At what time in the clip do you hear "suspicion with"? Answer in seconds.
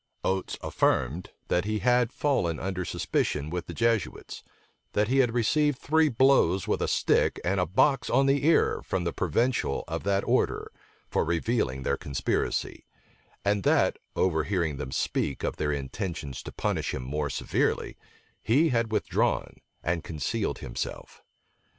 2.83-3.67